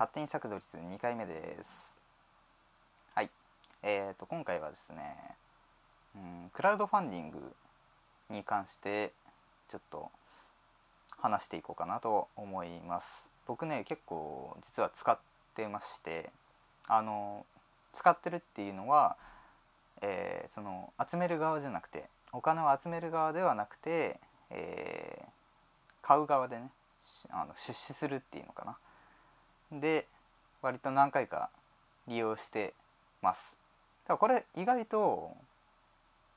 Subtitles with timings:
[0.00, 2.00] 勝手に作動率2回目です。
[3.14, 3.30] はい。
[3.82, 5.14] えーと今回はですね、
[6.16, 7.38] うん、クラウドファンディング
[8.30, 9.12] に関して
[9.68, 10.10] ちょっと
[11.18, 13.30] 話していこうかなと思います。
[13.46, 15.18] 僕ね結構実は使っ
[15.54, 16.30] てまして
[16.88, 17.44] あの
[17.92, 19.18] 使ってるっていうのは、
[20.00, 25.26] えー、その集める側じゃなくてお金を集める側ではなくて、えー、
[26.00, 26.70] 買う側でね
[27.32, 28.78] あの出資するっていうのかな。
[29.72, 30.06] で
[30.62, 31.50] 割と何回か
[32.08, 32.74] 利用して
[33.22, 33.58] ます
[34.08, 35.36] だこれ意外と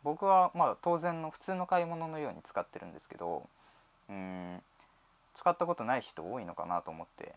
[0.03, 3.47] 僕はまあ当然の普通の買い物のように使ってるんですけど
[4.09, 4.61] うん
[5.33, 7.33] 使ったことない人多いのかなと思って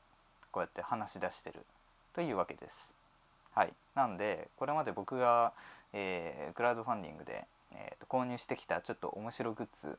[0.50, 1.60] こうやって話し出してる
[2.14, 2.94] というわけです。
[3.55, 5.55] はい、なんでこれまで僕が、
[5.92, 9.98] えー、クラウドファンディングで、えーと、購入してきたちょっと面白グッズ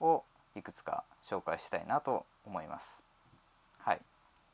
[0.00, 0.24] を
[0.56, 3.07] いくつか紹介したいなと思います。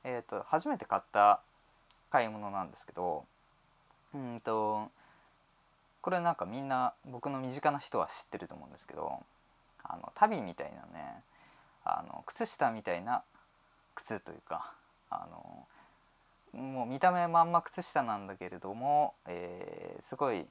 [0.04, 1.40] えーと、初めて買った
[2.10, 3.24] 買い物なんですけど
[4.14, 4.88] うんと
[6.02, 9.20] これなんかみんな僕の身近な人は知ってると思うんですけど
[9.82, 11.22] あの足袋みたいなね
[11.84, 13.22] あの靴下みたいな
[13.94, 14.72] 靴というか
[15.10, 15.66] あの
[16.60, 20.46] もう見た目まんま靴下なんだけれども、えー、すごい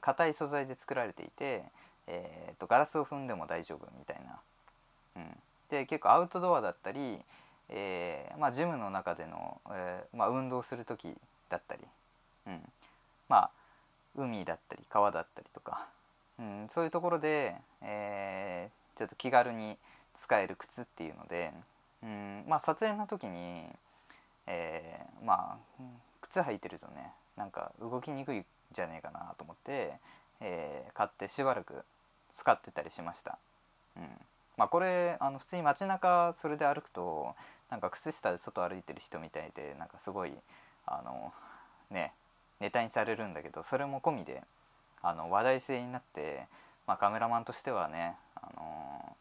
[0.00, 1.64] 硬、えー、い素材で作られていて、
[2.06, 4.40] えーと、ガラスを踏んでも大丈夫みたいな。
[5.16, 5.36] うん、
[5.68, 7.18] で結構アウトドアだったり、
[7.68, 11.14] えーまあ、ジムの中での、えーまあ、運動する時
[11.48, 11.82] だったり、
[12.46, 12.60] うん、
[13.28, 13.50] まあ
[14.16, 15.88] 海だったり川だったりとか、
[16.38, 19.78] うん、そういうところで、えー、ちょっと気軽に
[20.14, 21.52] 使える靴っていうので、
[22.02, 22.44] うん。
[22.46, 23.64] まあ、撮影の時に、
[24.46, 25.82] えー、まあ
[26.20, 29.94] 靴履いてるとねなんか動きにくいんじゃねえかなと思って、
[30.40, 31.84] えー、買ってしばらく
[32.30, 33.38] 使ってたりしました。
[33.96, 34.04] うん。
[34.56, 37.34] まあ、これあの普通に街中それで歩くと
[37.70, 40.32] なんか靴下で外歩いてる人みたいでなんかすごい
[40.86, 41.32] あの
[41.90, 42.12] ね
[42.60, 44.42] ネタにされるんだけどそれも込みで
[45.02, 46.46] あの話題性になって、
[46.86, 49.16] まあ、カメラマンとしてはね、あの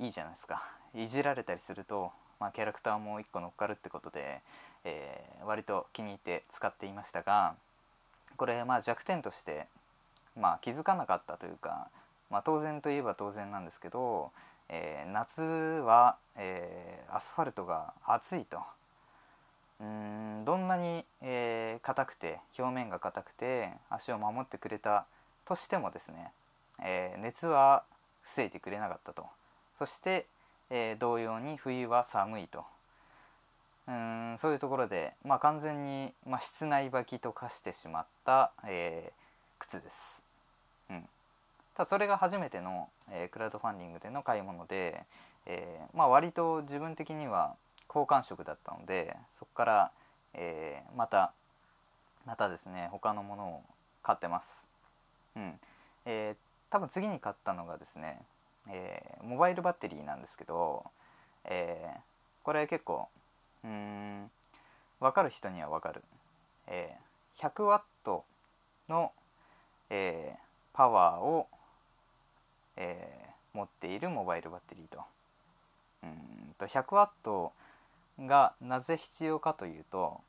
[0.00, 0.62] いいじゃないですか。
[0.94, 2.10] いじられたりすると、
[2.40, 4.42] まあ、キャラクターも1個乗っかるってことで、
[4.84, 7.54] えー、割と気に入って使っていましたが
[8.36, 9.66] これまあ弱点として、
[10.38, 11.88] まあ、気づかなかったというか、
[12.30, 14.32] まあ、当然といえば当然なんですけど、
[14.68, 18.60] えー、夏は、えー、アスファルトが暑いと。
[19.78, 25.04] うんどんなに硬、えー、くて表面が硬くて足を守ってくれた
[25.44, 26.32] としてもですね、
[26.82, 27.84] えー、熱は
[28.22, 29.26] 防いでくれなかったと。
[29.74, 30.26] そして、
[30.70, 32.64] えー、同様に冬は寒いと
[33.88, 40.24] うんそういうところで、まあ、完全に、まあ、室内履きと化してしまった、えー、靴です。
[40.90, 41.08] うん、
[41.76, 45.04] ただそれが初めての、えー、クラウドファンディングでの買い物で、
[45.46, 47.54] えーまあ、割と自分的には
[47.86, 49.92] 好感触だったのでそこから、
[50.34, 51.32] えー、また
[52.26, 53.62] またですね他のものを
[54.02, 54.68] 買ってます。
[55.36, 55.54] うん
[56.06, 56.36] えー、
[56.70, 58.20] 多分次に買ったのがですね
[58.68, 60.84] えー、モバイルバッテリーなんですけど、
[61.44, 61.98] えー、
[62.42, 63.08] これ結構
[63.64, 64.30] うん
[65.00, 66.02] 分かる人には分かる、
[66.66, 68.24] えー、100ワット
[68.88, 69.12] の、
[69.90, 70.38] えー、
[70.72, 71.48] パワーを、
[72.76, 75.02] えー、持っているモバイルバッテリーと。
[76.02, 77.52] うんと100ワット
[78.18, 80.20] がなぜ必要かというと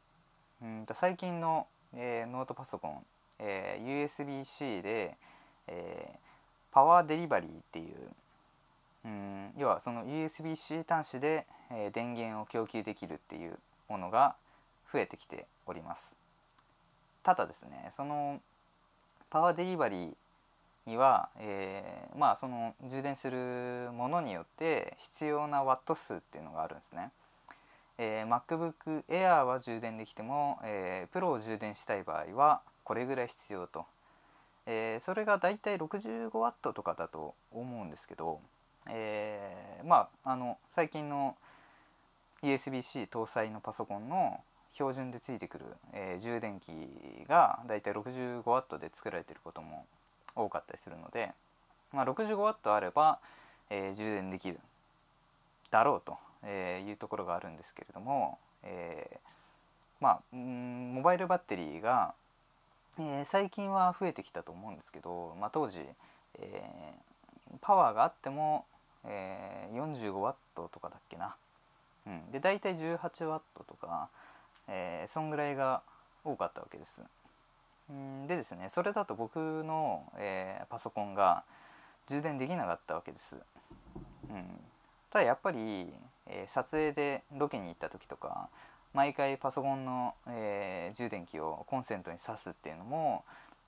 [0.61, 3.05] うんと最近の、えー、ノートパソコン、
[3.39, 5.17] えー、USB-C で、
[5.67, 6.17] えー、
[6.71, 7.95] パワーデリバリーっていう
[9.05, 13.57] うん要はその USB-C 端子で、えー、電源を供給できるっていう
[13.87, 14.35] ものが
[14.91, 16.15] 増えてきております。
[17.23, 18.41] ただですねその
[19.29, 20.15] パワーデリバリー
[20.87, 27.11] には、えー、まあその充電するものによって必要なワット数っていうのがあるんですね。
[27.99, 33.85] えー、MacBook Air は充電できても、えー、Pro を充電したい場合はこれぐらい必要と、
[34.65, 38.39] えー、それがだいたい 65W とかだと思うんですけど、
[38.89, 41.35] えー、まああの最近の
[42.43, 44.39] USB-C 搭載のパソコンの
[44.73, 46.69] 標準でついてくる、えー、充電器
[47.27, 49.85] がだいたい 65W で作られていることも
[50.37, 51.33] 多かったりするので、
[51.91, 53.19] まあ、65W あれば、
[53.69, 54.59] えー、充電できる
[55.71, 59.19] だろうと、えいうところがあるんですけれども、え
[59.99, 62.13] まあモバイルバッテリーが、
[62.99, 65.81] え最近は増えてきたと思うんですけど、まあ、当時、
[66.39, 66.63] え
[67.59, 68.65] パワーがあっても
[69.07, 71.35] えー、45W とかだっけな、
[72.05, 74.09] うん、で大体 18W とか、
[74.67, 75.81] えー、そんぐらいが
[76.23, 77.01] 多かったわけです。
[78.27, 81.43] でですねそれだと僕の、えー、パソコンが
[82.07, 83.37] 充電できなかったわけです。
[84.29, 84.45] うん、
[85.09, 85.87] ただやっぱり、
[86.27, 88.49] えー、撮影でロケに行った時とか
[88.93, 93.23] 毎回パソコンの、えー、充電器をコンセントに挿すっていうのも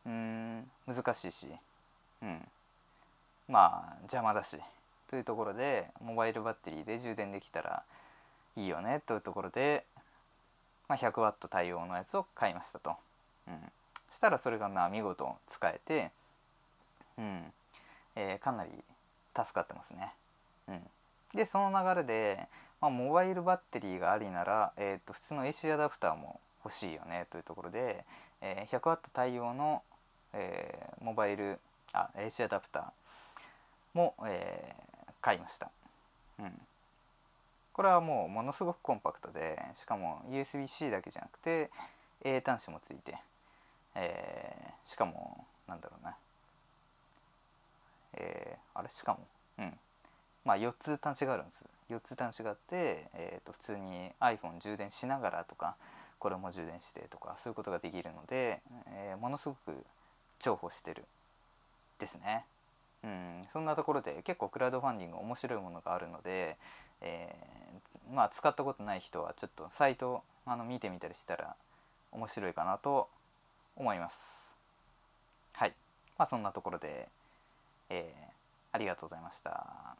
[0.05, 1.47] うん難しいし、
[2.21, 2.41] うん、
[3.47, 4.57] まあ邪魔だし
[5.07, 7.83] というところでモバイルバッテリーで充電できたら
[8.55, 9.85] いいよねというところで、
[10.87, 12.95] まあ、100W 対応のやつを買いましたと。
[13.47, 13.55] うん、
[14.11, 16.11] したらそれがまあ見事使えて、
[17.17, 17.43] うん
[18.15, 18.71] えー、かなり
[19.35, 20.13] 助かってますね。
[20.67, 20.81] うん、
[21.33, 22.47] でその流れで、
[22.81, 28.05] まあ、モバイルバッテリーがありなら、えー、と普通の AC アダプターも欲しいよねというところで、
[28.41, 29.81] えー、100W 対応の、
[30.33, 31.59] えー、モバイル
[31.93, 35.71] あ AC アダプターも、えー、買いました。
[36.39, 36.61] うん
[37.79, 41.69] これはもうものすごくコンパクトでしかも USB-C だけじゃなくて
[42.25, 43.15] A 端子もついて、
[43.95, 46.15] えー、しかもなんだろうな。
[48.13, 49.27] えー、あれしかも？
[49.59, 49.73] うん。
[50.45, 51.65] まあ4つ端子があるんです。
[51.89, 55.75] 4つ端子があって、えー、と普通に iPhone 充電しながらとか
[56.19, 59.85] これも充電してとかそういうことができるので、えー、ものすごく
[60.39, 61.05] 重宝してる。
[61.99, 62.45] ですね。
[63.03, 66.57] うん、そんなところで結構クラウドファンディング面白いものがあるので、
[67.01, 71.55] えー、まあ使ったことない人はちょっとサイトあの見てみたりしたら
[72.11, 73.07] 面白いかなと
[73.79, 74.55] 思います。
[75.53, 75.73] はい、
[76.17, 77.09] まあ、そんなところで、
[77.89, 78.31] えー、
[78.73, 79.95] ありがとうございました。